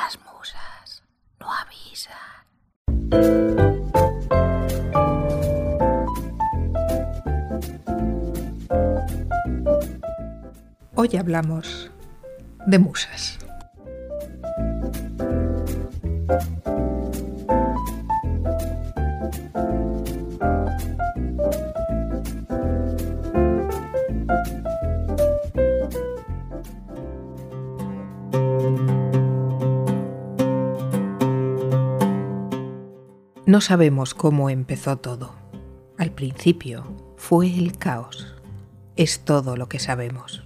[0.00, 1.02] Las musas
[1.40, 2.14] no avisan.
[10.94, 11.90] Hoy hablamos
[12.66, 13.38] de musas.
[33.58, 35.34] No sabemos cómo empezó todo.
[35.98, 38.36] Al principio fue el caos.
[38.94, 40.44] Es todo lo que sabemos.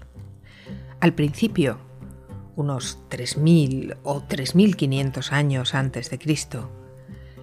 [0.98, 1.76] Al principio,
[2.56, 6.70] unos 3.000 o 3.500 años antes de Cristo,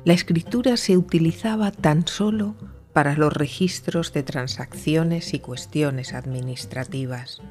[0.06, 2.56] la escritura se utilizaba tan solo
[2.92, 7.44] para los registros de transacciones y cuestiones administrativas.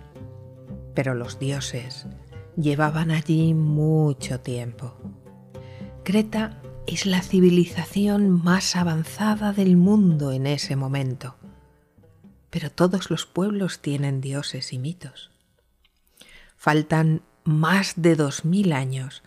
[0.93, 2.09] Pero los dioses
[2.57, 4.97] llevaban allí mucho tiempo.
[6.03, 6.61] Creta
[6.91, 11.37] es la civilización más avanzada del mundo en ese momento.
[12.49, 15.31] Pero todos los pueblos tienen dioses y mitos.
[16.57, 19.23] Faltan más de dos mil años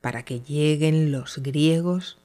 [0.00, 2.18] para que lleguen los griegos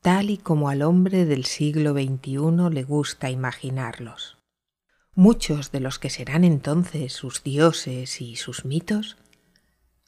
[0.00, 4.38] tal y como al hombre del siglo XXI le gusta imaginarlos.
[5.14, 9.18] Muchos de los que serán entonces sus dioses y sus mitos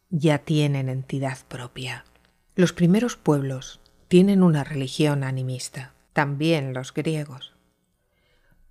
[0.09, 2.07] ya tienen entidad propia.
[2.55, 3.81] Los primeros pueblos
[4.17, 7.53] tienen una religión animista, también los griegos.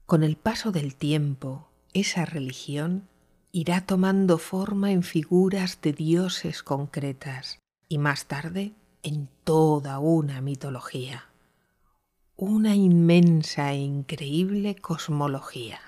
[0.07, 3.07] Con el paso del tiempo, esa religión
[3.51, 8.73] irá tomando forma en figuras de dioses concretas y más tarde
[9.03, 11.25] en toda una mitología,
[12.35, 15.79] una inmensa e increíble cosmología.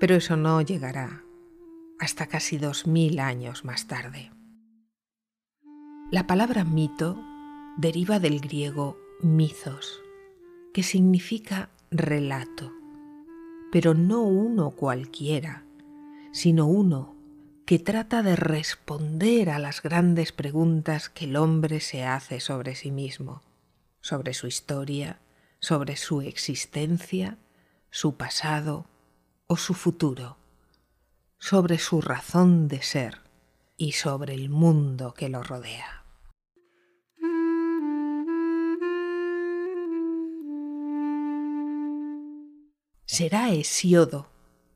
[0.00, 1.23] pero eso no llegará
[1.98, 4.30] hasta casi dos mil años más tarde.
[6.10, 7.18] La palabra mito
[7.76, 10.00] deriva del griego mithos,
[10.72, 12.72] que significa relato,
[13.72, 15.64] pero no uno cualquiera,
[16.32, 17.14] sino uno
[17.66, 22.90] que trata de responder a las grandes preguntas que el hombre se hace sobre sí
[22.90, 23.42] mismo,
[24.00, 25.18] sobre su historia,
[25.60, 27.38] sobre su existencia,
[27.90, 28.86] su pasado,
[29.46, 30.36] o su futuro,
[31.38, 33.20] sobre su razón de ser
[33.76, 36.04] y sobre el mundo que lo rodea.
[43.04, 44.28] Será Hesiodo,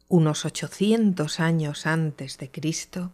[0.07, 3.13] unos 800 años antes de Cristo,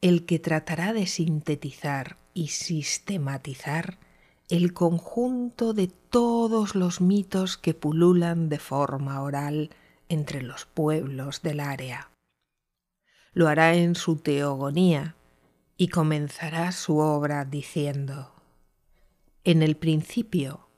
[0.00, 3.98] el que tratará de sintetizar y sistematizar
[4.48, 9.70] el conjunto de todos los mitos que pululan de forma oral
[10.08, 12.10] entre los pueblos del área.
[13.36, 15.14] Lo hará en su teogonía
[15.76, 18.32] y comenzará su obra diciendo,
[19.44, 20.70] en el principio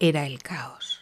[0.00, 1.00] era el caos.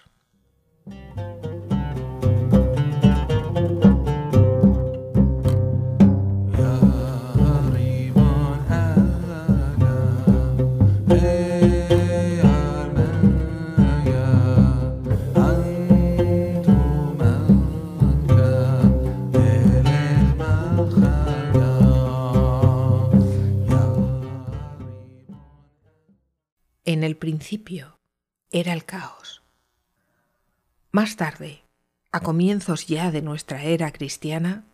[27.00, 27.99] En el principio
[28.50, 29.43] era el caos.
[30.93, 31.62] Más tarde,
[32.12, 34.66] a comienzos ya de nuestra era cristiana,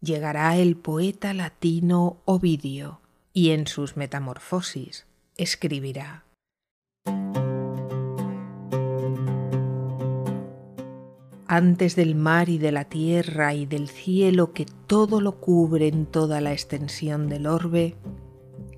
[0.00, 3.02] llegará el poeta latino Ovidio
[3.34, 5.04] y en sus Metamorfosis
[5.36, 6.24] escribirá
[11.46, 16.06] Antes del mar y de la tierra y del cielo que todo lo cubre en
[16.06, 17.94] toda la extensión del orbe,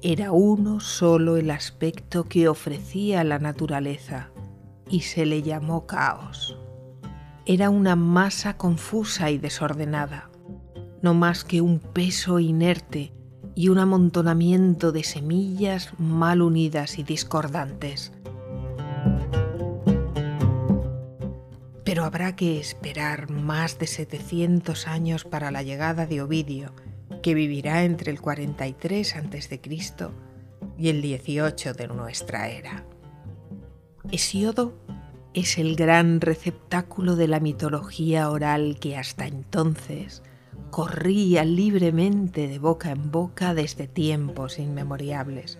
[0.03, 4.31] era uno solo el aspecto que ofrecía la naturaleza
[4.89, 6.57] y se le llamó caos.
[7.45, 10.31] Era una masa confusa y desordenada,
[11.03, 13.13] no más que un peso inerte
[13.55, 18.13] y un amontonamiento de semillas mal unidas y discordantes.
[21.85, 26.73] Pero habrá que esperar más de 700 años para la llegada de Ovidio,
[27.23, 29.61] que vivirá entre el 43 a.C.
[30.79, 32.85] y el 18 de nuestra era.
[34.11, 34.75] Hesiodo
[35.35, 40.23] es el gran receptáculo de la mitología oral que hasta entonces
[40.71, 45.59] corría libremente de boca en boca desde tiempos inmemoriales,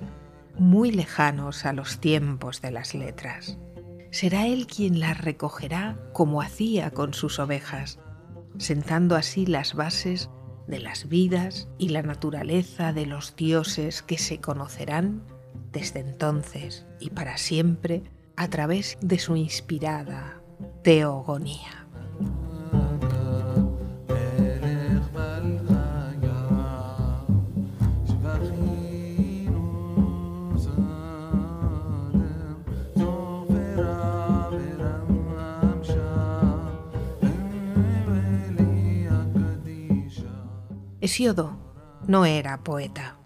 [0.59, 3.59] muy lejanos a los tiempos de las letras.
[4.11, 8.01] Será él quien las recogerá como hacía con sus ovejas,
[8.59, 10.31] sentando así las bases
[10.71, 15.23] de las vidas y la naturaleza de los dioses que se conocerán
[15.73, 18.05] desde entonces y para siempre
[18.37, 20.41] a través de su inspirada
[20.83, 21.87] teogonía.
[41.01, 41.57] Hesiodo
[42.07, 43.17] no era poeta.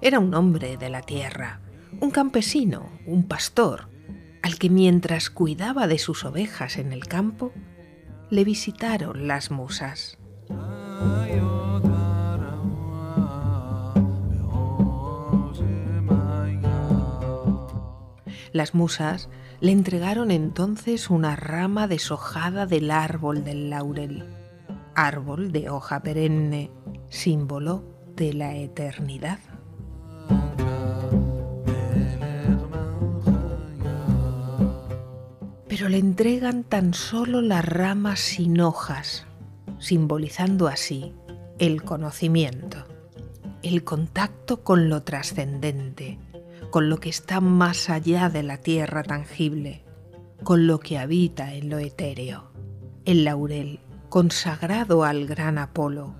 [0.00, 1.60] Era un hombre de la tierra,
[2.00, 3.88] un campesino, un pastor,
[4.42, 7.52] al que mientras cuidaba de sus ovejas en el campo,
[8.30, 10.18] le visitaron las musas.
[18.52, 19.28] Las musas
[19.60, 24.24] le entregaron entonces una rama deshojada del árbol del laurel,
[24.94, 26.70] árbol de hoja perenne,
[27.14, 27.84] símbolo
[28.16, 29.38] de la eternidad.
[35.66, 39.26] pero le entregan tan solo las ramas sin hojas,
[39.80, 41.12] simbolizando así
[41.58, 42.84] el conocimiento,
[43.64, 46.20] el contacto con lo trascendente,
[46.70, 49.82] con lo que está más allá de la tierra tangible,
[50.44, 52.52] con lo que habita en lo etéreo.
[53.04, 56.14] El laurel, consagrado al gran Apolo,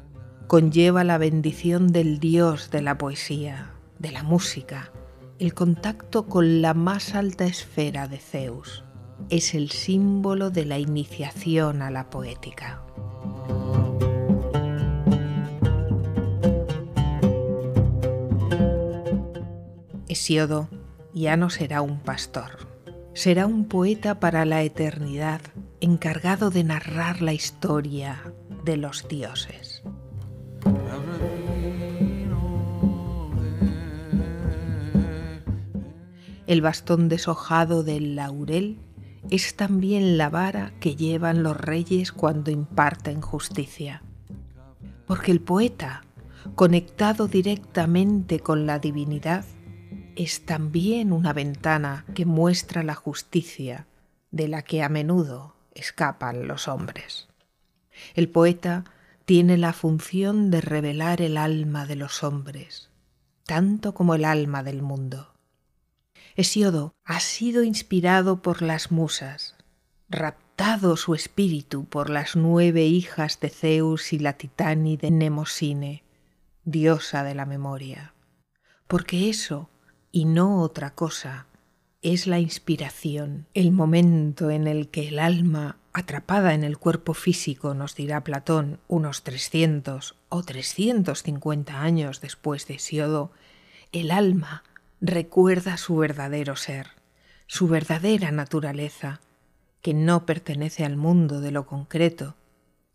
[0.46, 4.92] conlleva la bendición del dios de la poesía, de la música,
[5.38, 8.84] el contacto con la más alta esfera de Zeus
[9.30, 12.82] es el símbolo de la iniciación a la poética.
[20.08, 20.68] Hesiodo
[21.12, 22.68] ya no será un pastor,
[23.14, 25.40] será un poeta para la eternidad,
[25.80, 28.32] encargado de narrar la historia
[28.64, 29.73] de los dioses.
[36.46, 38.78] El bastón deshojado del laurel
[39.30, 44.02] es también la vara que llevan los reyes cuando imparten justicia.
[45.06, 46.04] Porque el poeta,
[46.54, 49.44] conectado directamente con la divinidad,
[50.16, 53.86] es también una ventana que muestra la justicia
[54.30, 57.28] de la que a menudo escapan los hombres.
[58.14, 58.84] El poeta
[59.24, 62.90] tiene la función de revelar el alma de los hombres,
[63.46, 65.33] tanto como el alma del mundo.
[66.36, 69.54] Hesiodo ha sido inspirado por las musas,
[70.08, 76.02] raptado su espíritu por las nueve hijas de Zeus y la titánide Nemosine,
[76.64, 78.14] diosa de la memoria,
[78.88, 79.70] porque eso,
[80.10, 81.46] y no otra cosa,
[82.02, 87.74] es la inspiración, el momento en el que el alma, atrapada en el cuerpo físico,
[87.74, 93.30] nos dirá Platón, unos 300 o 350 años después de Hesiodo,
[93.92, 94.64] el alma
[95.06, 96.86] recuerda su verdadero ser,
[97.46, 99.20] su verdadera naturaleza,
[99.82, 102.36] que no pertenece al mundo de lo concreto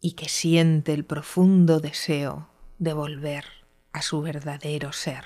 [0.02, 3.46] y que siente el profundo deseo de volver
[3.94, 5.26] a su verdadero ser,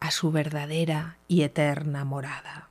[0.00, 2.70] a su verdadera y eterna morada.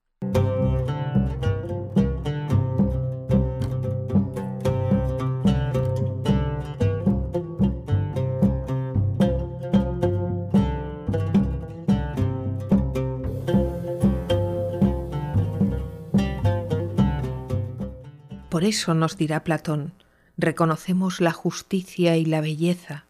[18.56, 19.92] Por eso nos dirá Platón,
[20.38, 23.04] reconocemos la justicia y la belleza,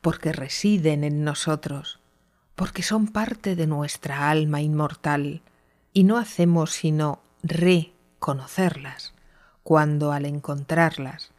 [0.00, 2.00] porque residen en nosotros,
[2.56, 5.42] porque son parte de nuestra alma inmortal,
[5.92, 9.14] y no hacemos sino reconocerlas,
[9.62, 11.30] cuando al encontrarlas,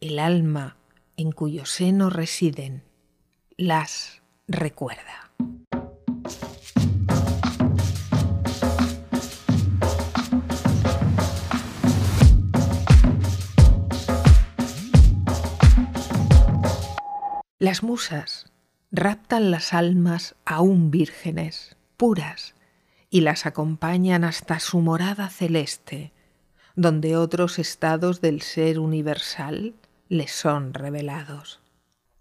[0.00, 0.74] el alma
[1.16, 2.82] en cuyo seno residen
[3.56, 5.30] las recuerda.
[17.60, 18.52] Las musas
[18.92, 22.54] raptan las almas aún vírgenes, puras,
[23.10, 26.12] y las acompañan hasta su morada celeste,
[26.76, 29.74] donde otros estados del ser universal
[30.08, 31.60] les son revelados.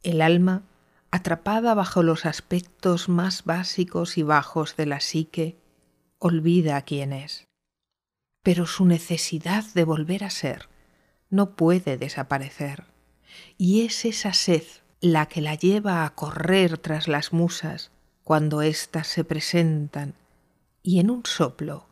[0.02, 0.64] El alma,
[1.12, 5.56] atrapada bajo los aspectos más básicos y bajos de la psique,
[6.18, 7.46] olvida quién es.
[8.42, 10.68] Pero su necesidad de volver a ser
[11.30, 12.86] no puede desaparecer,
[13.56, 14.64] y es esa sed
[15.02, 17.92] la que la lleva a correr tras las musas
[18.24, 20.16] cuando éstas se presentan
[20.82, 21.86] y en un soplo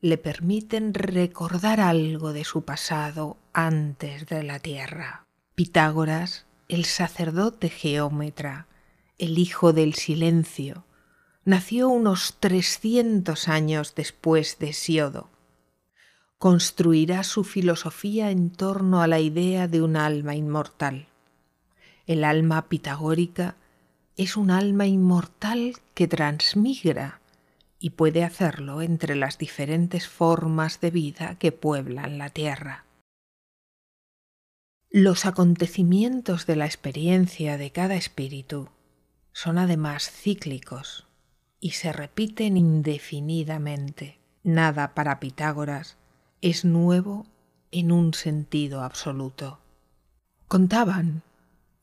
[0.00, 5.26] le permiten recordar algo de su pasado antes de la tierra.
[5.54, 8.66] Pitágoras, el sacerdote geómetra,
[9.18, 10.84] el hijo del silencio,
[11.44, 15.28] nació unos 300 años después de Siodo.
[16.38, 21.09] Construirá su filosofía en torno a la idea de un alma inmortal.
[22.10, 23.54] El alma pitagórica
[24.16, 27.20] es un alma inmortal que transmigra
[27.78, 32.84] y puede hacerlo entre las diferentes formas de vida que pueblan la tierra.
[34.90, 38.70] Los acontecimientos de la experiencia de cada espíritu
[39.30, 41.06] son además cíclicos
[41.60, 44.18] y se repiten indefinidamente.
[44.42, 45.96] Nada para Pitágoras
[46.40, 47.24] es nuevo
[47.70, 49.60] en un sentido absoluto.
[50.48, 51.22] Contaban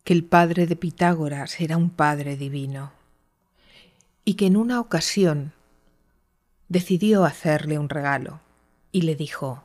[0.07, 2.93] que el padre de Pitágoras era un padre divino
[4.23, 5.51] y que en una ocasión
[6.69, 8.39] decidió hacerle un regalo
[8.93, 9.63] y le dijo,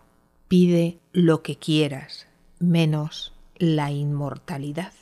[0.49, 2.27] pide lo que quieras,
[2.59, 4.93] menos la inmortalidad.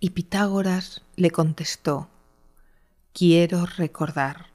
[0.00, 2.10] Y Pitágoras le contestó,
[3.14, 4.48] quiero recordar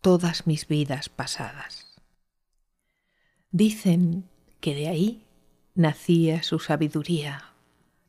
[0.00, 2.00] todas mis vidas pasadas.
[3.50, 4.28] Dicen
[4.60, 5.24] que de ahí
[5.74, 7.48] nacía su sabiduría,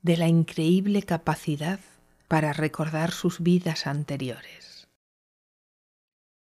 [0.01, 1.79] de la increíble capacidad
[2.27, 4.87] para recordar sus vidas anteriores.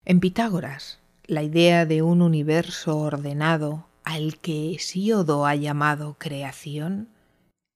[0.06, 7.10] En Pitágoras, la idea de un universo ordenado al que Hesíodo ha llamado creación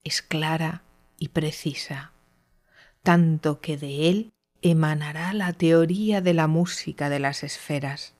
[0.03, 0.83] es clara
[1.17, 2.11] y precisa,
[3.03, 8.13] tanto que de él emanará la teoría de la música de las esferas,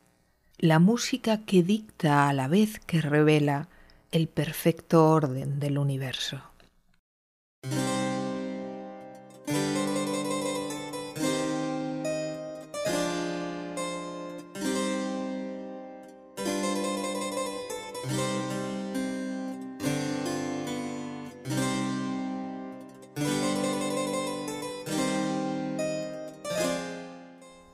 [0.58, 3.68] la música que dicta a la vez que revela
[4.12, 6.42] el perfecto orden del universo.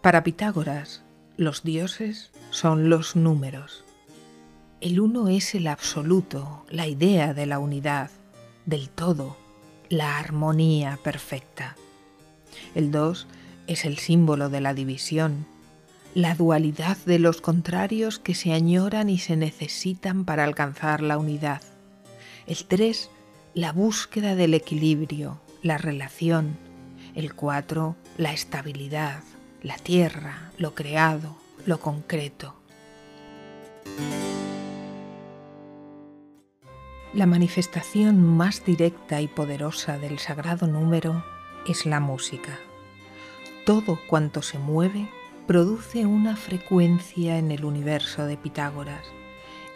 [0.03, 1.01] Para Pitágoras,
[1.37, 3.85] los dioses son los números.
[4.81, 8.11] El uno es el absoluto, la idea de la unidad,
[8.65, 9.37] del todo,
[9.87, 11.77] la armonía perfecta.
[12.75, 13.27] El dos
[13.65, 15.45] es el símbolo de la división,
[16.13, 21.61] la dualidad de los contrarios que se añoran y se necesitan para alcanzar la unidad.
[22.45, 23.09] El tres,
[23.53, 26.57] la búsqueda del equilibrio, la relación.
[27.15, 29.23] El cuatro, la estabilidad,
[29.63, 32.53] la tierra, lo creado, lo concreto.
[37.13, 41.23] La manifestación más directa y poderosa del sagrado número
[41.65, 42.59] es la música.
[43.65, 45.09] Todo cuanto se mueve
[45.47, 49.05] produce una frecuencia en el universo de Pitágoras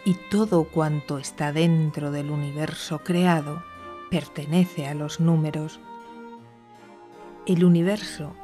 [0.04, 3.62] y todo cuanto está dentro del universo creado
[4.10, 5.80] pertenece a los números.
[7.46, 8.34] El universo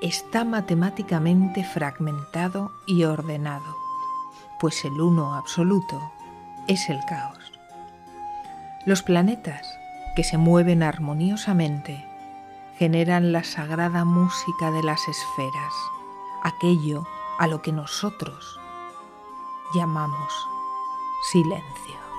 [0.00, 3.76] está matemáticamente fragmentado y ordenado,
[4.58, 6.12] pues el uno absoluto
[6.66, 7.38] es el caos.
[8.86, 9.66] Los planetas,
[10.16, 12.04] que se mueven armoniosamente,
[12.78, 15.74] generan la sagrada música de las esferas,
[16.42, 17.06] aquello
[17.38, 18.58] a lo que nosotros
[19.74, 20.32] llamamos
[21.30, 22.09] silencio.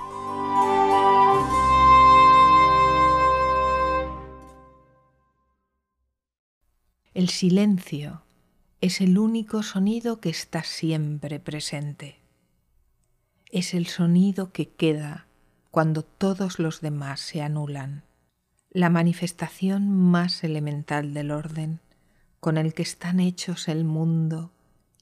[7.14, 8.22] El silencio
[8.80, 12.16] es el único sonido que está siempre presente.
[13.50, 15.26] Es el sonido que queda
[15.70, 18.04] cuando todos los demás se anulan,
[18.70, 21.80] la manifestación más elemental del orden
[22.40, 24.50] con el que están hechos el mundo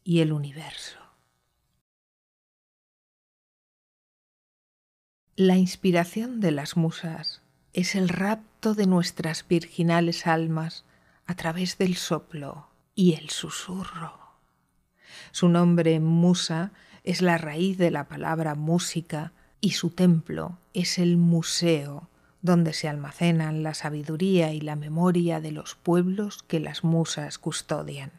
[0.03, 0.99] y el universo.
[5.37, 7.41] La inspiración de las musas
[7.73, 10.85] es el rapto de nuestras virginales almas
[11.31, 14.19] a través del soplo y el susurro.
[15.31, 16.73] Su nombre musa
[17.05, 22.09] es la raíz de la palabra música y su templo es el museo
[22.43, 28.11] donde se almacenan la sabiduría y la memoria de los pueblos que las musas custodian.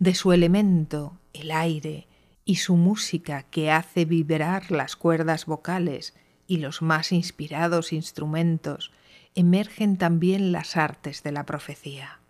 [0.00, 2.08] De su elemento, el aire,
[2.44, 6.16] y su música que hace vibrar las cuerdas vocales
[6.48, 8.90] y los más inspirados instrumentos
[9.34, 12.20] emergen también las artes de la profecía.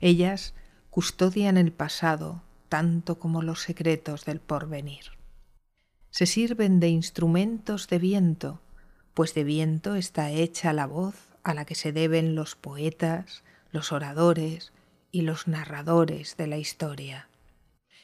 [0.00, 0.54] Ellas
[0.90, 5.04] custodian el pasado tanto como los secretos del porvenir.
[6.10, 8.60] Se sirven de instrumentos de viento,
[9.14, 13.42] pues de viento está hecha la voz a la que se deben los poetas,
[13.72, 14.72] los oradores
[15.10, 17.28] y los narradores de la historia.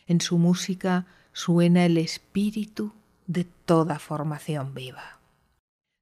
[0.07, 2.93] En su música suena el espíritu
[3.27, 5.19] de toda formación viva.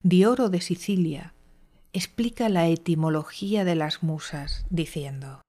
[0.03, 1.35] Dioro de Sicilia
[1.97, 5.41] explica la etimología de las musas diciendo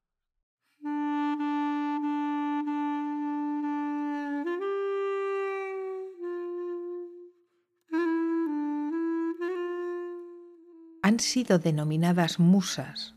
[11.01, 13.13] han sido denominadas musas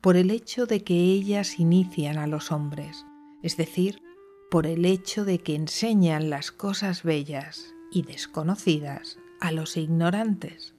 [0.00, 3.06] por el hecho de que ellas inician a los hombres,
[3.44, 4.02] es decir,
[4.50, 10.73] por el hecho de que enseñan las cosas bellas y desconocidas a los ignorantes.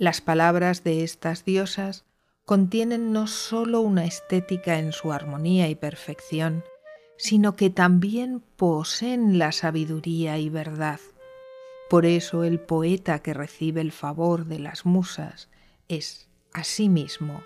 [0.00, 2.04] Las palabras de estas diosas
[2.44, 6.64] contienen no sólo una estética en su armonía y perfección,
[7.16, 10.98] sino que también poseen la sabiduría y verdad
[11.90, 15.48] por eso el poeta que recibe el favor de las musas
[15.88, 17.42] es, asimismo,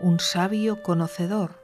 [0.00, 1.62] un sabio conocedor,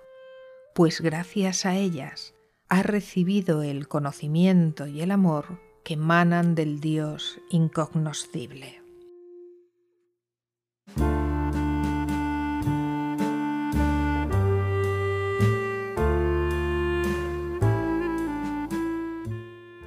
[0.72, 2.32] pues gracias a ellas
[2.68, 8.79] ha recibido el conocimiento y el amor que emanan del Dios incognoscible.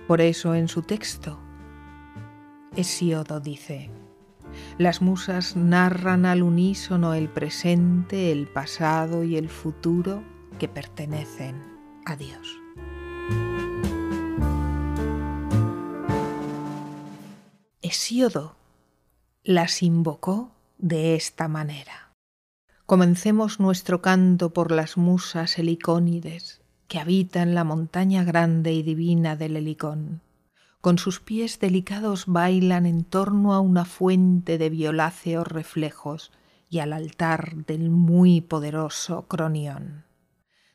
[0.08, 1.40] Por eso en su texto
[2.76, 3.92] Hesiodo dice,
[4.78, 10.24] las musas narran al unísono el presente, el pasado y el futuro
[10.60, 11.62] que pertenecen
[12.06, 12.60] a Dios.
[17.82, 18.56] Hesíodo
[19.44, 22.12] las invocó de esta manera.
[22.88, 26.63] Comencemos nuestro canto por las musas helicónides
[26.94, 30.22] que habitan la montaña grande y divina del Helicón
[30.80, 36.32] con sus pies delicados bailan en torno a una fuente de violáceos reflejos
[36.70, 40.04] y al altar del muy poderoso Cronión.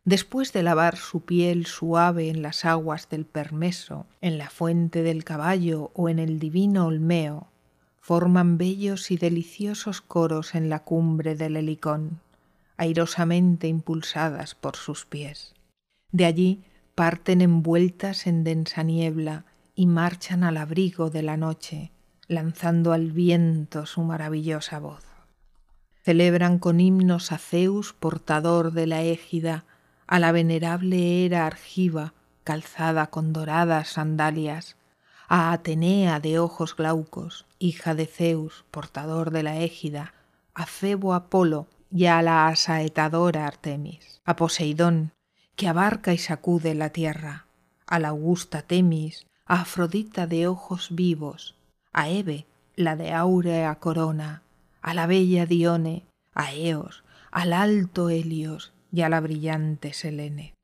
[0.05, 5.23] Después de lavar su piel suave en las aguas del Permeso, en la fuente del
[5.23, 7.47] caballo o en el divino Olmeo,
[8.01, 12.19] forman bellos y deliciosos coros en la cumbre del Helicón,
[12.77, 15.55] airosamente impulsadas por sus pies.
[16.11, 19.45] De allí parten envueltas en densa niebla
[19.75, 21.93] y marchan al abrigo de la noche,
[22.27, 25.05] lanzando al viento su maravillosa voz.
[26.03, 29.65] Celebran con himnos a Zeus, portador de la égida,
[30.07, 34.77] a la venerable era argiva, calzada con doradas sandalias,
[35.29, 40.15] a Atenea de ojos glaucos, hija de Zeus, portador de la égida,
[40.55, 45.13] a Febo Apolo y a la asaetadora Artemis, a Poseidón,
[45.59, 47.47] que abarca y sacude la tierra,
[47.85, 51.57] a la augusta Temis, a Afrodita de ojos vivos,
[51.93, 54.43] a Eve, la de áurea corona,
[54.83, 60.55] a la bella Dione, a Eos, al alto Helios y a la brillante Selene,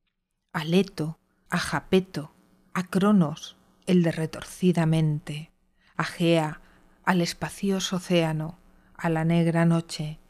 [0.52, 1.18] a Leto,
[1.50, 2.30] a Japeto,
[2.72, 5.50] a Cronos, el de retorcida mente,
[5.96, 6.60] a Gea,
[7.04, 8.58] al espacioso océano,
[8.96, 10.20] a la negra noche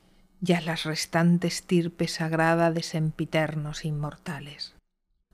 [0.45, 4.75] y a las restantes tirpes sagrada de sempiternos inmortales.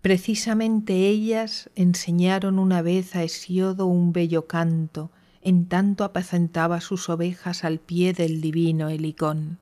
[0.02, 5.10] Precisamente ellas enseñaron una vez a Hesiodo un bello canto,
[5.42, 9.58] en tanto apacentaba sus ovejas al pie del divino Helicón.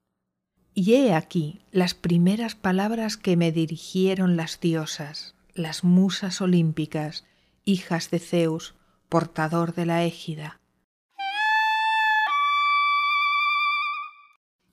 [0.74, 7.24] Y he aquí las primeras palabras que me dirigieron las diosas, las musas olímpicas,
[7.64, 8.74] hijas de Zeus,
[9.08, 10.60] portador de la égida.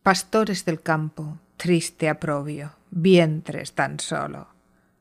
[0.06, 4.50] Pastores del campo, triste aprobio, vientres tan solo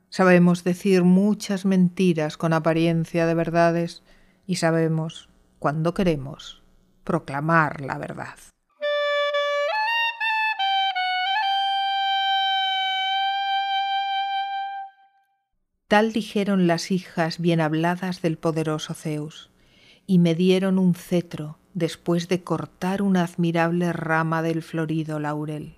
[0.08, 4.02] Sabemos decir muchas mentiras con apariencia de verdades
[4.46, 6.62] y sabemos, cuando queremos,
[7.04, 8.38] proclamar la verdad.
[15.86, 19.50] Tal dijeron las hijas bien habladas del poderoso Zeus,
[20.06, 25.76] y me dieron un cetro después de cortar una admirable rama del florido laurel.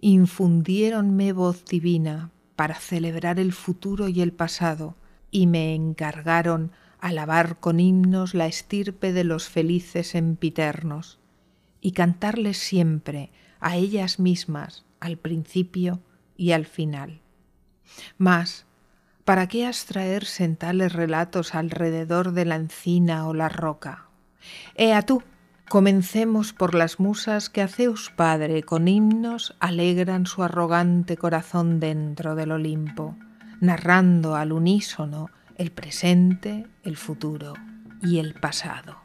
[0.00, 4.94] Infundiéronme voz divina para celebrar el futuro y el pasado,
[5.30, 11.18] y me encargaron alabar con himnos la estirpe de los felices empiternos,
[11.80, 16.00] y cantarles siempre a ellas mismas al principio
[16.36, 17.20] y al final.
[18.18, 18.66] Mas,
[19.24, 24.11] ¿para qué abstraerse en tales relatos alrededor de la encina o la roca?
[24.74, 25.22] Ea tú,
[25.72, 32.34] Comencemos por las musas que a Zeus Padre con himnos alegran su arrogante corazón dentro
[32.34, 33.16] del Olimpo,
[33.60, 37.54] narrando al unísono el presente, el futuro
[38.02, 38.98] y el pasado.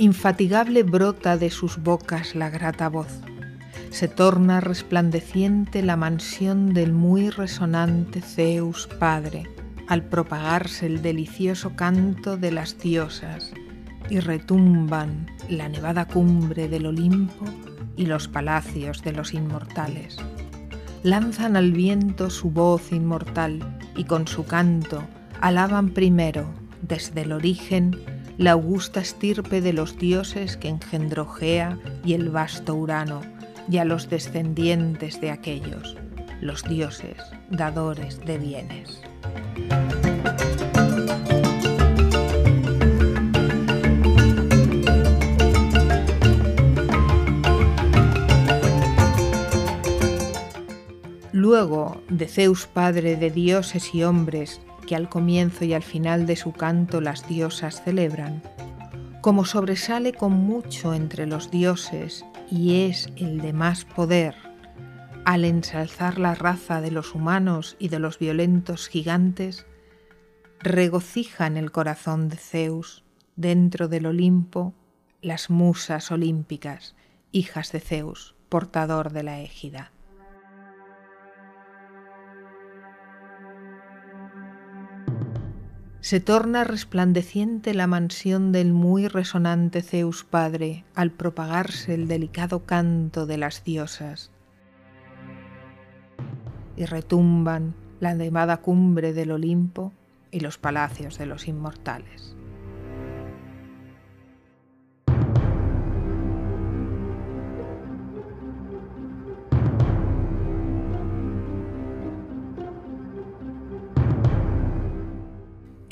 [0.00, 3.20] Infatigable brota de sus bocas la grata voz.
[3.90, 9.44] Se torna resplandeciente la mansión del muy resonante Zeus Padre,
[9.88, 13.52] al propagarse el delicioso canto de las diosas,
[14.08, 17.44] y retumban la nevada cumbre del Olimpo
[17.94, 20.16] y los palacios de los inmortales.
[21.02, 25.02] Lanzan al viento su voz inmortal y con su canto
[25.42, 26.46] alaban primero,
[26.80, 28.00] desde el origen,
[28.38, 33.20] la augusta estirpe de los dioses que engendró Gea y el vasto Urano,
[33.70, 35.96] y a los descendientes de aquellos,
[36.40, 37.16] los dioses
[37.50, 39.00] dadores de bienes.
[51.32, 54.60] Luego de Zeus padre de dioses y hombres,
[54.90, 58.42] que al comienzo y al final de su canto las diosas celebran,
[59.20, 64.34] como sobresale con mucho entre los dioses y es el de más poder,
[65.24, 69.64] al ensalzar la raza de los humanos y de los violentos gigantes,
[70.58, 73.04] regocijan el corazón de Zeus
[73.36, 74.74] dentro del Olimpo
[75.22, 76.96] las musas olímpicas,
[77.30, 79.92] hijas de Zeus, portador de la égida.
[86.00, 93.26] Se torna resplandeciente la mansión del muy resonante Zeus Padre al propagarse el delicado canto
[93.26, 94.30] de las diosas.
[96.76, 99.92] Y retumban la nevada cumbre del Olimpo
[100.30, 102.34] y los palacios de los inmortales.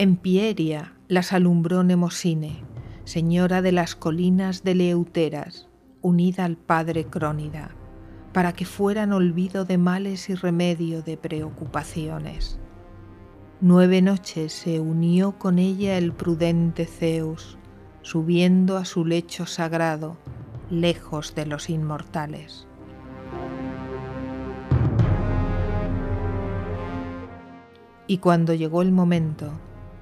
[0.01, 2.63] En Pieria las alumbró Nemosine,
[3.03, 5.69] señora de las colinas de Leuteras,
[6.03, 7.73] unida al padre Crónida,
[8.33, 12.61] para que fueran olvido de males y remedio de preocupaciones.
[13.61, 17.59] Nueve noches se unió con ella el prudente Zeus,
[18.03, 20.17] subiendo a su lecho sagrado,
[20.71, 22.69] lejos de los inmortales.
[28.07, 29.51] Y cuando llegó el momento,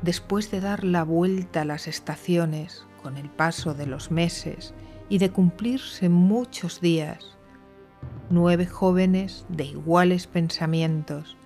[0.07, 4.73] después de dar la vuelta a las estaciones con el paso de los meses
[5.09, 7.37] y de cumplirse muchos días,
[8.31, 11.37] nueve jóvenes de iguales pensamientos,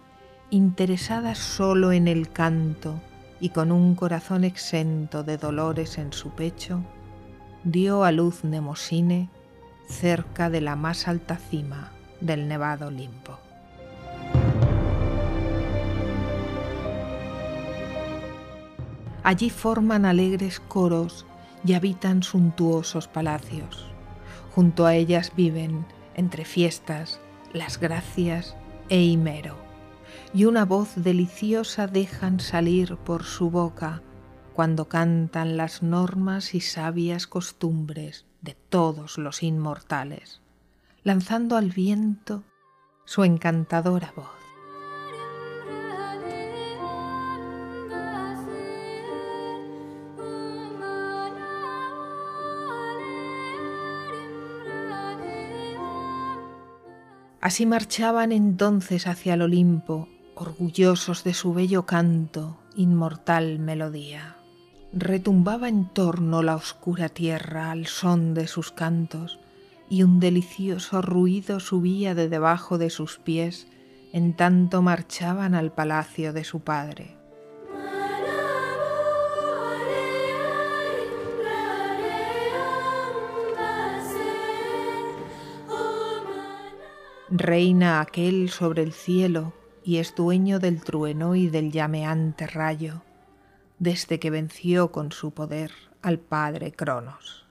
[0.50, 3.00] interesadas solo en el canto
[3.40, 6.82] y con un corazón exento de dolores en su pecho,
[7.64, 9.30] dio a luz Nemosine
[9.88, 13.38] cerca de la más alta cima del nevado Olimpo.
[19.22, 21.26] Allí forman alegres coros
[21.64, 23.86] y habitan suntuosos palacios.
[24.54, 27.20] Junto a ellas viven, entre fiestas,
[27.52, 28.56] las gracias
[28.88, 29.56] e Himero,
[30.32, 34.02] y una voz deliciosa dejan salir por su boca
[34.54, 40.40] cuando cantan las normas y sabias costumbres de todos los inmortales,
[41.02, 42.42] lanzando al viento
[43.04, 44.39] su encantadora voz.
[57.40, 64.36] Así marchaban entonces hacia el Olimpo, orgullosos de su bello canto, inmortal melodía.
[64.92, 69.38] Retumbaba en torno la oscura tierra al son de sus cantos,
[69.88, 73.66] y un delicioso ruido subía de debajo de sus pies
[74.12, 77.19] en tanto marchaban al palacio de su padre.
[87.30, 89.52] Reina aquel sobre el cielo
[89.84, 93.02] y es dueño del trueno y del llameante rayo,
[93.78, 95.70] desde que venció con su poder
[96.02, 97.46] al padre Cronos.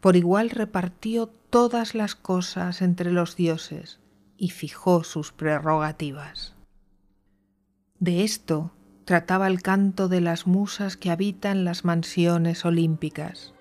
[0.00, 3.98] Por igual repartió todas las cosas entre los dioses
[4.36, 6.54] y fijó sus prerrogativas.
[8.00, 8.72] De esto
[9.06, 13.54] trataba el canto de las musas que habitan las mansiones olímpicas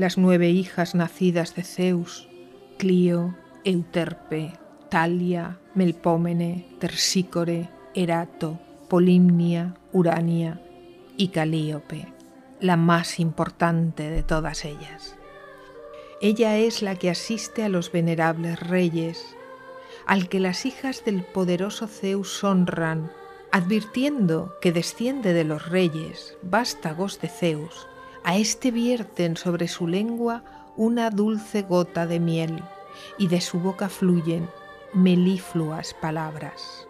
[0.00, 2.26] las nueve hijas nacidas de Zeus,
[2.78, 4.54] Clio, Euterpe,
[4.88, 8.58] Talia, Melpómene, Tersícore, Erato,
[8.88, 10.58] Polimnia, Urania
[11.18, 12.14] y Calíope,
[12.60, 15.16] la más importante de todas ellas.
[16.22, 19.36] Ella es la que asiste a los venerables reyes,
[20.06, 23.12] al que las hijas del poderoso Zeus honran,
[23.52, 27.86] advirtiendo que desciende de los reyes, vástagos de Zeus,
[28.24, 30.42] a éste vierten sobre su lengua
[30.76, 32.62] una dulce gota de miel,
[33.18, 34.48] y de su boca fluyen
[34.92, 36.86] melifluas palabras.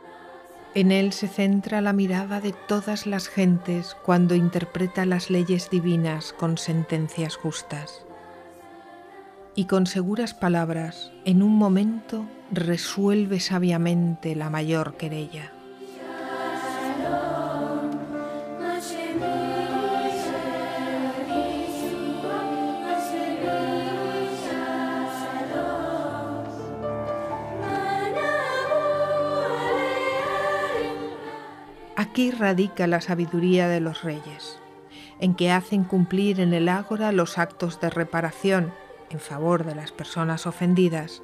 [0.74, 6.32] En él se centra la mirada de todas las gentes cuando interpreta las leyes divinas
[6.32, 8.04] con sentencias justas.
[9.56, 15.52] Y con seguras palabras, en un momento, resuelve sabiamente la mayor querella.
[32.28, 34.58] Radica la sabiduría de los reyes,
[35.20, 38.74] en que hacen cumplir en el ágora los actos de reparación
[39.08, 41.22] en favor de las personas ofendidas,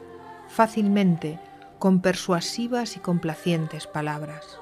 [0.49, 1.39] fácilmente
[1.79, 4.59] con persuasivas y complacientes palabras.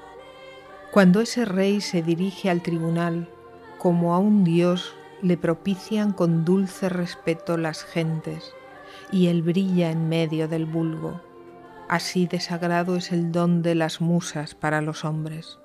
[0.90, 3.28] Cuando ese rey se dirige al tribunal,
[3.78, 8.52] como a un dios, le propician con dulce respeto las gentes,
[9.12, 11.20] y él brilla en medio del vulgo.
[11.88, 15.58] Así de sagrado es el don de las musas para los hombres.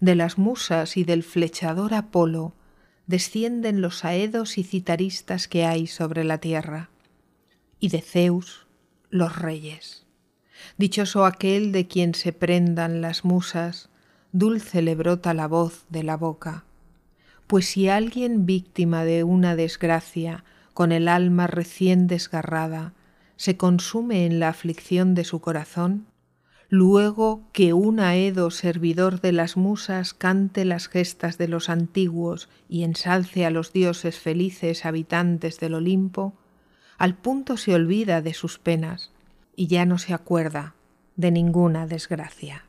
[0.00, 2.54] De las musas y del flechador Apolo,
[3.06, 6.90] descienden los aedos y citaristas que hay sobre la tierra,
[7.80, 8.66] y de Zeus
[9.10, 10.06] los reyes.
[10.78, 13.90] Dichoso aquel de quien se prendan las musas,
[14.32, 16.64] dulce le brota la voz de la boca.
[17.46, 22.94] Pues si alguien víctima de una desgracia, con el alma recién desgarrada,
[23.36, 26.06] se consume en la aflicción de su corazón,
[26.76, 32.82] Luego que un Aedo servidor de las musas cante las gestas de los antiguos y
[32.82, 36.34] ensalce a los dioses felices habitantes del Olimpo,
[36.98, 39.12] al punto se olvida de sus penas
[39.54, 40.74] y ya no se acuerda
[41.14, 42.64] de ninguna desgracia.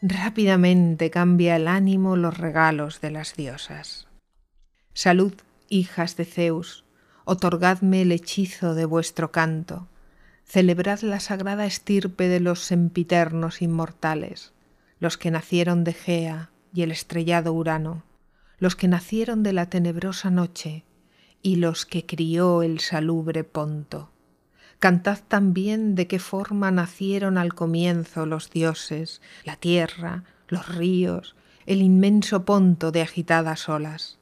[0.00, 4.08] Rápidamente cambia el ánimo los regalos de las diosas.
[4.94, 5.34] Salud,
[5.68, 6.83] hijas de Zeus,
[7.24, 9.88] otorgadme el hechizo de vuestro canto,
[10.44, 14.52] celebrad la sagrada estirpe de los sempiternos inmortales,
[15.00, 18.04] los que nacieron de Gea y el estrellado Urano,
[18.58, 20.84] los que nacieron de la tenebrosa noche
[21.42, 24.10] y los que crió el salubre Ponto.
[24.78, 31.80] Cantad también de qué forma nacieron al comienzo los dioses, la tierra, los ríos, el
[31.80, 34.18] inmenso Ponto de agitadas olas.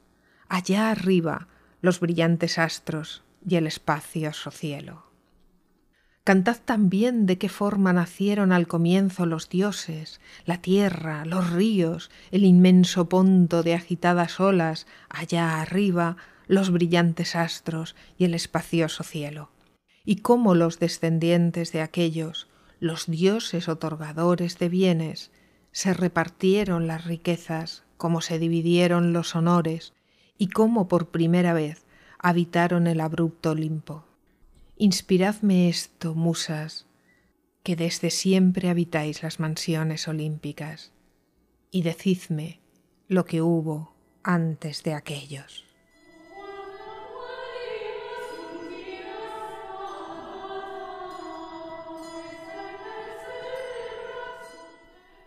[0.48, 1.48] Allá arriba,
[1.82, 5.12] los brillantes astros y el espacioso cielo.
[6.24, 12.44] Cantad también de qué forma nacieron al comienzo los dioses, la tierra, los ríos, el
[12.44, 16.16] inmenso ponto de agitadas olas, allá arriba
[16.46, 19.50] los brillantes astros y el espacioso cielo,
[20.04, 25.32] y cómo los descendientes de aquellos, los dioses otorgadores de bienes,
[25.72, 29.92] se repartieron las riquezas, como se dividieron los honores,
[30.38, 31.84] y cómo por primera vez
[32.18, 34.04] habitaron el abrupto Olimpo.
[34.76, 36.86] Inspiradme esto, musas,
[37.62, 40.92] que desde siempre habitáis las mansiones olímpicas,
[41.70, 42.60] y decidme
[43.08, 45.64] lo que hubo antes de aquellos.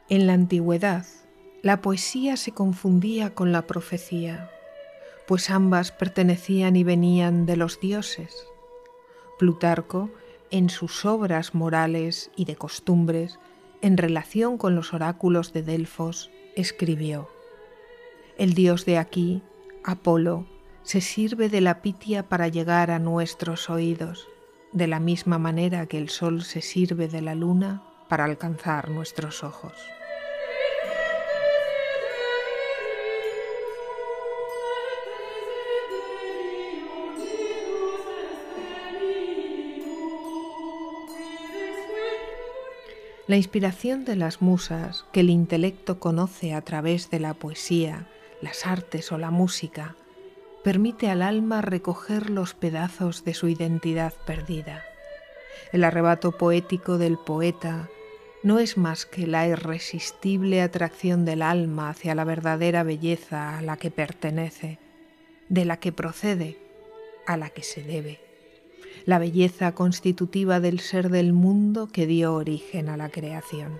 [0.07, 1.05] En la antigüedad,
[1.63, 4.51] la poesía se confundía con la profecía
[5.27, 8.47] pues ambas pertenecían y venían de los dioses.
[9.39, 10.09] Plutarco,
[10.51, 13.39] en sus obras morales y de costumbres,
[13.81, 17.29] en relación con los oráculos de Delfos, escribió,
[18.37, 19.41] El dios de aquí,
[19.83, 20.45] Apolo,
[20.83, 24.27] se sirve de la pitia para llegar a nuestros oídos,
[24.71, 29.43] de la misma manera que el sol se sirve de la luna para alcanzar nuestros
[29.43, 29.73] ojos.
[43.27, 48.07] La inspiración de las musas que el intelecto conoce a través de la poesía,
[48.39, 49.95] las artes o la música,
[50.63, 54.83] permite al alma recoger los pedazos de su identidad perdida.
[55.71, 57.89] El arrebato poético del poeta
[58.43, 63.77] no es más que la irresistible atracción del alma hacia la verdadera belleza a la
[63.77, 64.77] que pertenece,
[65.49, 66.59] de la que procede,
[67.25, 68.19] a la que se debe,
[69.05, 73.79] la belleza constitutiva del ser del mundo que dio origen a la creación.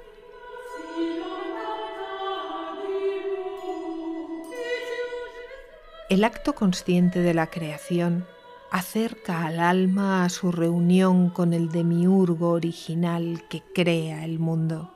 [6.10, 8.28] El acto consciente de la creación
[8.70, 14.94] acerca al alma a su reunión con el demiurgo original que crea el mundo.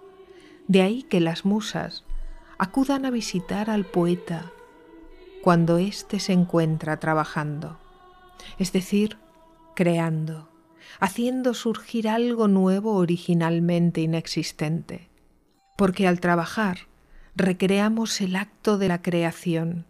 [0.67, 2.03] De ahí que las musas
[2.59, 4.51] acudan a visitar al poeta
[5.41, 7.77] cuando éste se encuentra trabajando,
[8.59, 9.17] es decir,
[9.79, 10.49] creando,
[10.99, 15.07] haciendo surgir algo nuevo originalmente inexistente.
[15.77, 16.79] Porque al trabajar
[17.33, 19.85] recreamos el acto de la creación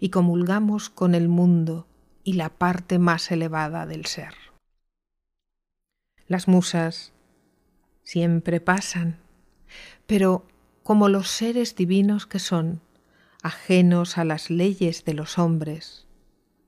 [0.00, 1.86] y comulgamos con el mundo
[2.24, 4.32] y la parte más elevada del ser.
[6.26, 7.12] Las musas
[8.02, 9.18] siempre pasan,
[10.06, 10.46] pero
[10.82, 12.80] como los seres divinos que son,
[13.42, 16.06] ajenos a las leyes de los hombres,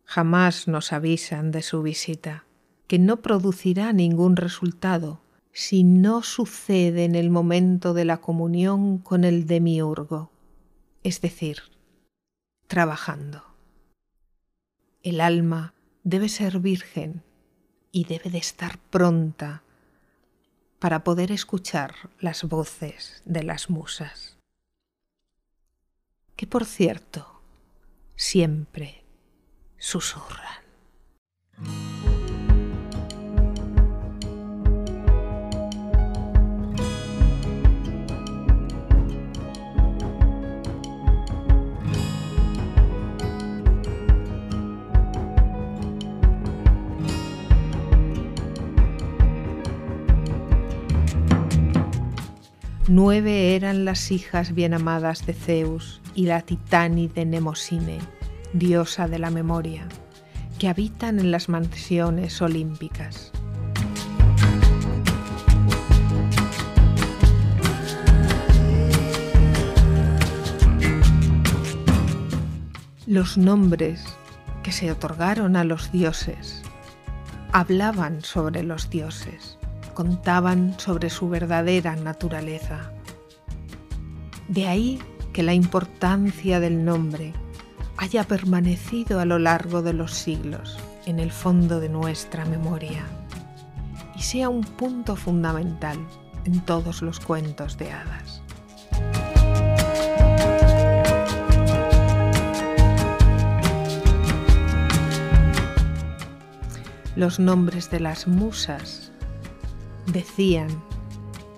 [0.05, 2.45] jamás nos avisan de su visita,
[2.91, 5.21] que no producirá ningún resultado
[5.53, 10.33] si no sucede en el momento de la comunión con el demiurgo,
[11.05, 11.59] es decir,
[12.67, 13.45] trabajando.
[15.05, 15.73] El alma
[16.03, 17.23] debe ser virgen
[17.93, 19.63] y debe de estar pronta
[20.81, 24.37] para poder escuchar las voces de las musas.
[26.35, 27.41] Que por cierto,
[28.17, 29.05] siempre
[29.79, 30.65] susurran.
[52.93, 58.01] Nueve eran las hijas bien amadas de Zeus y la titánide Nemosine,
[58.53, 59.87] diosa de la memoria,
[60.59, 63.31] que habitan en las mansiones olímpicas.
[73.07, 74.03] Los nombres
[74.65, 76.63] que se otorgaron a los dioses
[77.53, 79.60] hablaban sobre los dioses
[80.01, 82.91] contaban sobre su verdadera naturaleza.
[84.49, 84.99] De ahí
[85.35, 87.35] que la importancia del nombre
[87.99, 93.05] haya permanecido a lo largo de los siglos en el fondo de nuestra memoria
[94.17, 95.99] y sea un punto fundamental
[96.47, 98.41] en todos los cuentos de hadas.
[107.17, 109.10] Los nombres de las musas
[110.07, 110.69] decían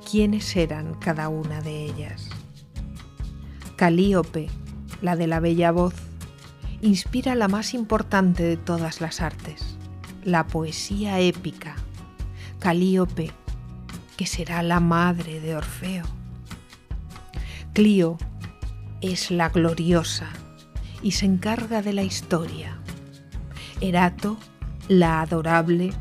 [0.09, 2.29] quiénes eran cada una de ellas.
[3.77, 4.49] Calíope,
[5.01, 5.95] la de la bella voz,
[6.83, 9.77] inspira la más importante de todas las artes,
[10.25, 11.77] la poesía épica.
[12.59, 13.33] Calíope,
[14.17, 16.05] que será la madre de Orfeo.
[17.73, 18.19] Clío
[19.01, 20.29] es la gloriosa
[21.03, 22.79] y se encarga de la historia.
[23.81, 24.37] Erato,
[24.89, 25.93] la adorable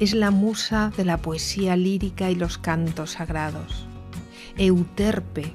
[0.00, 3.86] es la musa de la poesía lírica y los cantos sagrados.
[4.56, 5.52] Euterpe,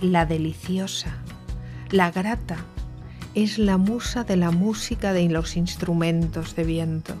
[0.00, 1.18] la deliciosa,
[1.90, 2.56] la grata,
[3.34, 7.14] es la musa de la música de los instrumentos de viento.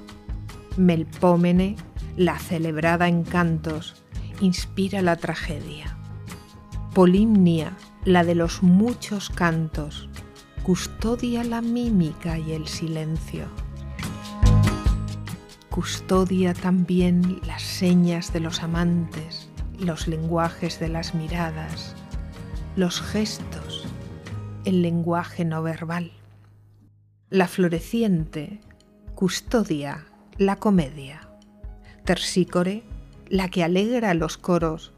[0.76, 1.76] Melpómene,
[2.16, 4.02] la celebrada en cantos,
[4.40, 5.96] inspira la tragedia.
[6.94, 10.08] Polimnia, la de los muchos cantos,
[10.62, 13.46] custodia la mímica y el silencio
[15.76, 21.94] custodia también las señas de los amantes, los lenguajes de las miradas,
[22.76, 23.84] los gestos,
[24.64, 26.12] el lenguaje no verbal.
[27.28, 28.58] La floreciente
[29.14, 30.06] custodia
[30.38, 31.28] la comedia.
[32.06, 32.82] Tersícore,
[33.28, 34.94] la que alegra los coros,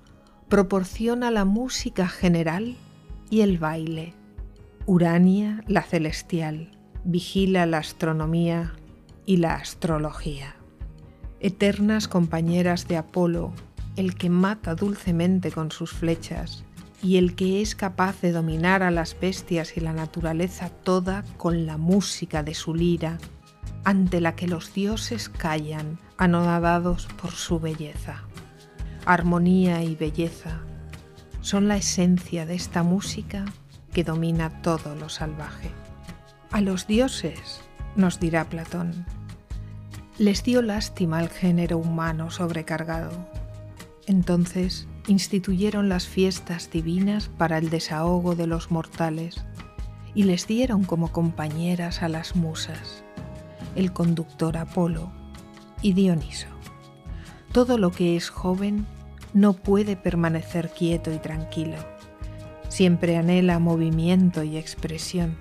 [0.48, 2.76] proporciona la música general
[3.30, 4.14] y el baile.
[4.86, 6.70] Urania, la celestial,
[7.02, 8.74] vigila la astronomía
[9.26, 10.54] y la astrología
[11.40, 13.52] eternas compañeras de Apolo,
[13.96, 16.64] el que mata dulcemente con sus flechas,
[17.02, 21.66] y el que es capaz de dominar a las bestias y la naturaleza toda con
[21.66, 23.18] la música de su lira,
[23.84, 28.22] ante la que los dioses callan, anonadados por su belleza.
[29.06, 30.60] Armonía y belleza
[31.40, 33.44] son la esencia de esta música
[33.92, 35.70] que domina todo lo salvaje.
[36.50, 37.60] A los dioses,
[37.96, 39.06] nos dirá Platón,
[40.18, 43.12] les dio lástima al género humano sobrecargado.
[44.06, 49.44] Entonces instituyeron las fiestas divinas para el desahogo de los mortales
[50.14, 53.04] y les dieron como compañeras a las musas,
[53.76, 55.12] el conductor Apolo
[55.82, 56.48] y Dioniso.
[57.52, 58.86] Todo lo que es joven
[59.34, 61.76] no puede permanecer quieto y tranquilo.
[62.68, 65.36] Siempre anhela movimiento y expresión.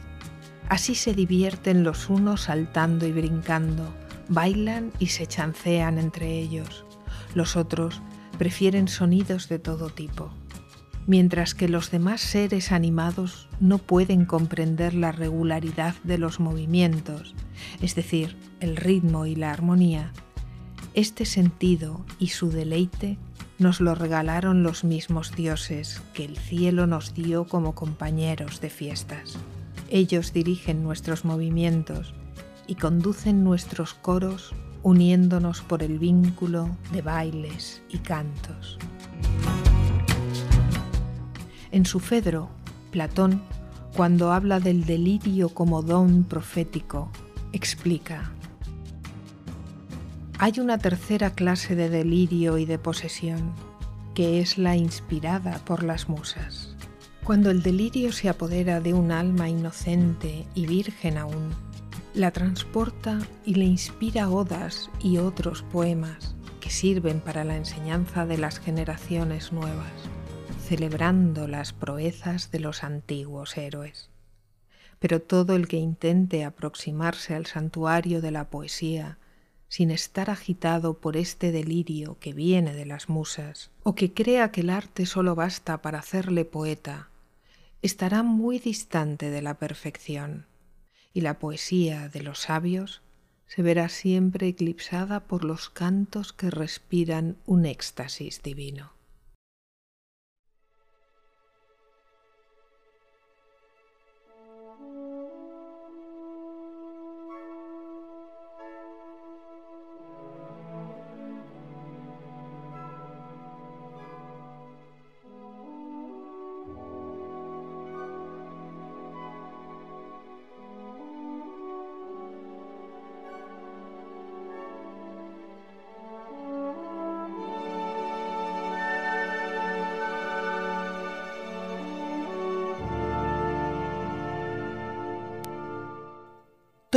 [0.69, 3.91] Así se divierten los unos saltando y brincando,
[4.29, 6.85] bailan y se chancean entre ellos.
[7.33, 8.01] Los otros
[8.37, 10.31] prefieren sonidos de todo tipo.
[11.05, 17.33] Mientras que los demás seres animados no pueden comprender la regularidad de los movimientos,
[17.81, 20.11] es decir, el ritmo y la armonía,
[20.93, 23.17] este sentido y su deleite
[23.57, 29.37] nos lo regalaron los mismos dioses que el cielo nos dio como compañeros de fiestas.
[29.89, 32.13] Ellos dirigen nuestros movimientos
[32.67, 34.53] y conducen nuestros coros
[34.83, 38.77] uniéndonos por el vínculo de bailes y cantos.
[41.71, 42.49] En su Fedro,
[42.91, 43.41] Platón,
[43.95, 47.11] cuando habla del delirio como don profético,
[47.51, 48.31] explica,
[50.39, 53.53] hay una tercera clase de delirio y de posesión,
[54.13, 56.75] que es la inspirada por las musas.
[57.23, 61.49] Cuando el delirio se apodera de un alma inocente y virgen aún,
[62.13, 68.37] la transporta y le inspira odas y otros poemas que sirven para la enseñanza de
[68.37, 69.91] las generaciones nuevas,
[70.65, 74.09] celebrando las proezas de los antiguos héroes.
[74.99, 79.19] Pero todo el que intente aproximarse al santuario de la poesía
[79.69, 84.61] sin estar agitado por este delirio que viene de las musas, o que crea que
[84.61, 87.09] el arte solo basta para hacerle poeta,
[87.81, 90.45] estará muy distante de la perfección,
[91.17, 93.01] y la poesía de los sabios
[93.47, 98.93] se verá siempre eclipsada por los cantos que respiran un éxtasis divino.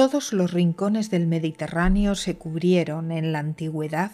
[0.00, 4.12] Todos los rincones del Mediterráneo se cubrieron en la antigüedad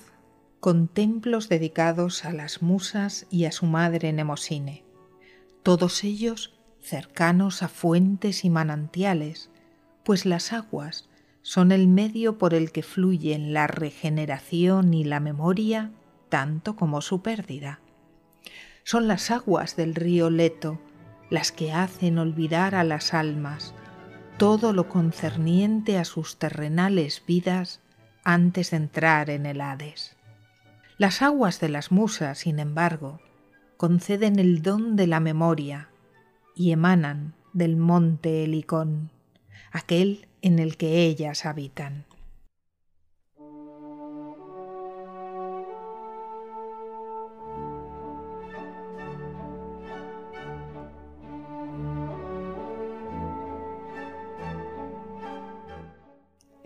[0.59, 4.83] con templos dedicados a las musas y a su madre Nemosine,
[5.63, 9.49] todos ellos cercanos a fuentes y manantiales,
[10.03, 11.09] pues las aguas
[11.43, 15.93] son el medio por el que fluyen la regeneración y la memoria
[16.29, 17.79] tanto como su pérdida.
[18.83, 20.81] Son las aguas del río Leto
[21.31, 23.73] las que hacen olvidar a las almas,
[24.39, 27.81] todo lo concerniente a sus terrenales vidas
[28.23, 30.15] antes de entrar en el Hades.
[30.99, 33.21] Las aguas de las musas, sin embargo,
[33.79, 35.89] conceden el don de la memoria
[36.55, 39.11] y emanan del monte Helicón,
[39.73, 42.05] aquel en el que ellas habitan.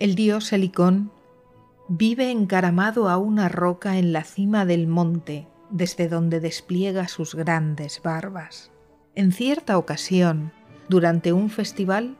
[0.01, 1.13] El dios Helicón
[1.87, 8.01] vive encaramado a una roca en la cima del monte, desde donde despliega sus grandes
[8.03, 8.71] barbas.
[9.15, 10.53] En cierta ocasión,
[10.89, 12.17] durante un festival,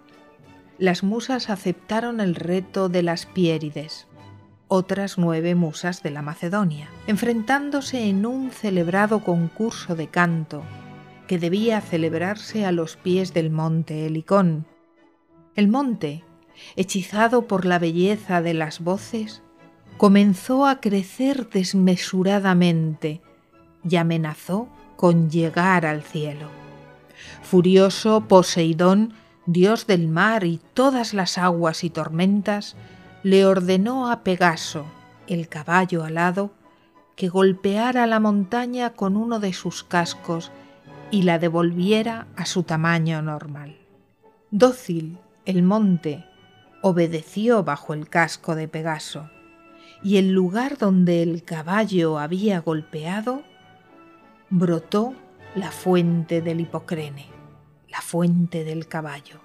[0.77, 4.07] las musas aceptaron el reto de las Piérides,
[4.69, 10.63] otras nueve musas de la Macedonia, enfrentándose en un celebrado concurso de canto
[11.27, 14.67] que debía celebrarse a los pies del monte Helicón.
[15.55, 16.25] El monte,
[16.77, 19.43] hechizado por la belleza de las voces,
[19.97, 23.21] comenzó a crecer desmesuradamente
[23.89, 26.49] y amenazó con llegar al cielo.
[27.43, 29.15] Furioso Poseidón,
[29.47, 32.77] dios del mar y todas las aguas y tormentas,
[33.23, 34.87] le ordenó a Pegaso,
[35.27, 36.51] el caballo alado,
[37.17, 40.51] que golpeara la montaña con uno de sus cascos
[41.11, 43.77] y la devolviera a su tamaño normal.
[44.51, 46.25] Dócil, el monte,
[46.83, 49.31] obedeció bajo el casco de Pegaso,
[50.03, 53.43] y el lugar donde el caballo había golpeado
[54.49, 55.15] brotó
[55.55, 57.27] la fuente del Hipocrene,
[57.89, 59.40] la fuente del caballo.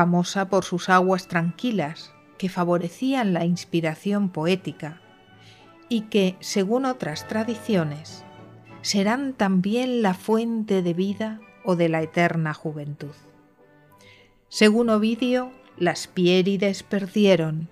[0.00, 4.98] Famosa por sus aguas tranquilas, que favorecían la inspiración poética
[5.90, 8.24] y que, según otras tradiciones,
[8.80, 13.12] serán también la fuente de vida o de la eterna juventud.
[14.48, 17.68] Según Ovidio, las Piérides perdieron,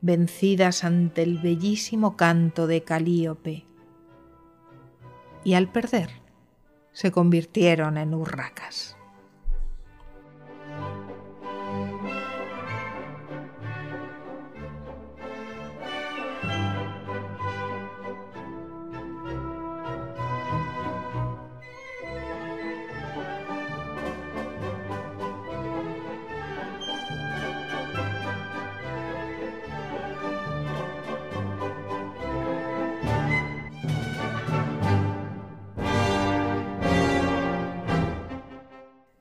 [0.00, 3.66] vencidas ante el bellísimo canto de Calíope,
[5.44, 6.10] y al perder
[6.90, 8.97] se convirtieron en urracas.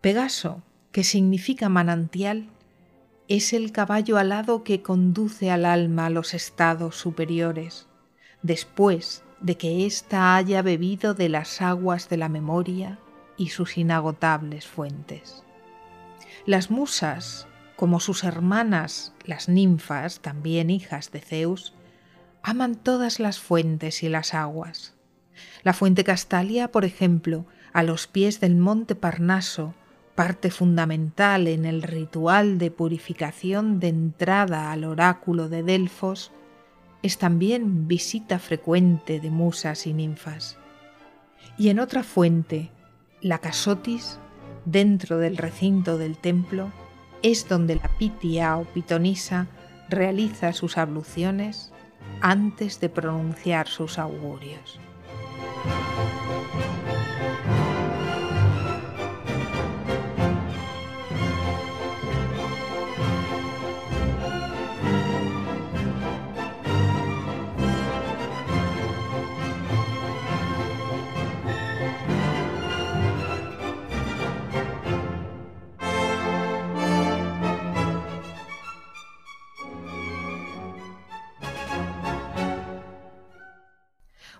[0.07, 2.47] Pegaso, que significa manantial,
[3.27, 7.87] es el caballo alado que conduce al alma a los estados superiores,
[8.41, 12.99] después de que ésta haya bebido de las aguas de la memoria
[13.35, 15.43] y sus inagotables fuentes.
[16.45, 17.45] Las musas,
[17.75, 21.73] como sus hermanas las ninfas, también hijas de Zeus,
[22.43, 24.93] aman todas las fuentes y las aguas.
[25.63, 29.75] La fuente Castalia, por ejemplo, a los pies del monte Parnaso,
[30.17, 36.31] parte fundamental en el ritual de purificación de entrada al oráculo de Delfos,
[37.03, 40.57] es también visita frecuente de musas y ninfas.
[41.55, 42.71] Y en otra fuente,
[43.21, 44.17] la Casotis,
[44.65, 46.71] dentro del recinto del templo,
[47.21, 49.45] es donde la Pitia o Pitonisa
[49.87, 51.71] realiza sus abluciones
[52.21, 54.79] antes de pronunciar sus augurios.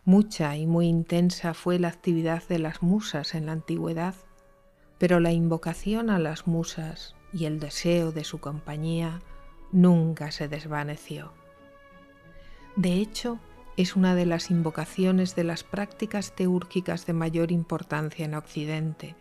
[0.07, 4.15] Mucha y muy intensa fue la actividad de las musas en la antigüedad,
[4.97, 9.21] pero la invocación a las musas y el deseo de su compañía
[9.73, 11.33] nunca se desvaneció.
[12.77, 13.41] De hecho,
[13.75, 19.17] es una de las invocaciones de las prácticas teúrgicas de mayor importancia en Occidente,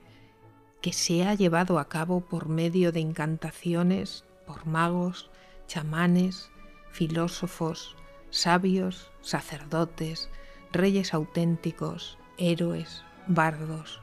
[0.81, 5.33] que se ha llevado a cabo por medio de incantaciones por magos,
[5.67, 6.53] chamanes,
[6.93, 7.97] filósofos,
[8.31, 10.31] sabios, sacerdotes,
[10.77, 14.01] reyes auténticos, héroes, bardos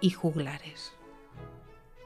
[0.00, 0.92] y juglares.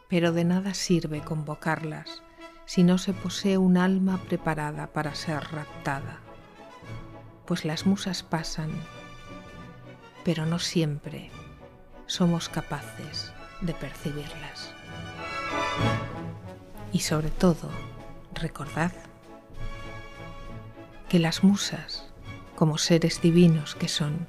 [0.09, 2.23] Pero de nada sirve convocarlas
[2.65, 6.19] si no se posee un alma preparada para ser raptada,
[7.47, 8.71] pues las musas pasan,
[10.25, 11.31] pero no siempre
[12.07, 14.73] somos capaces de percibirlas.
[16.93, 17.71] Y sobre todo,
[18.35, 18.93] recordad
[21.09, 22.08] que las musas
[22.59, 24.27] como seres divinos que son,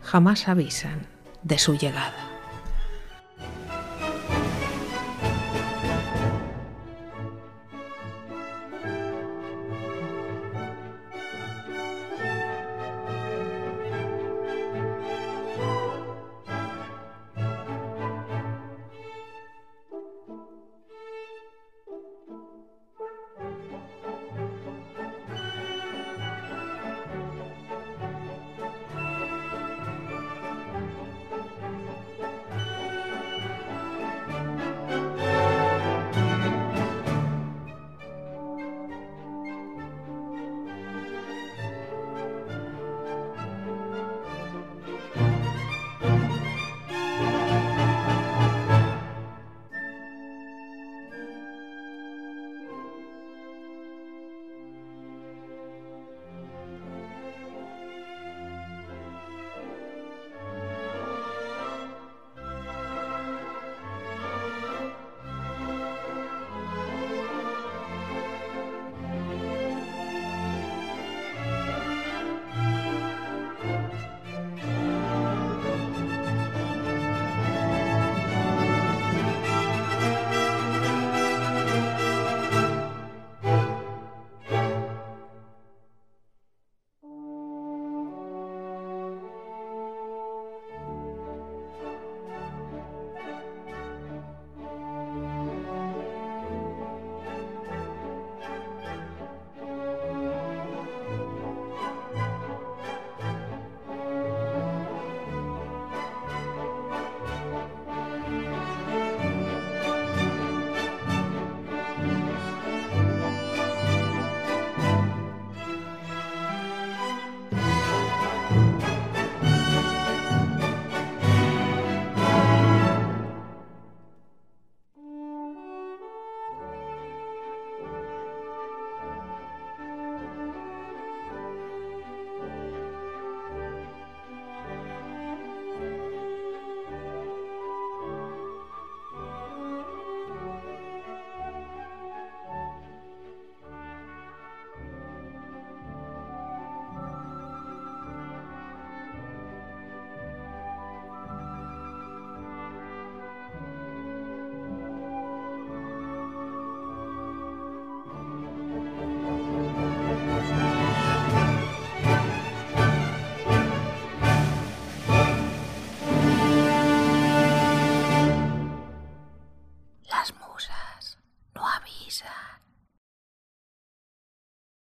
[0.00, 1.08] jamás avisan
[1.42, 2.31] de su llegada.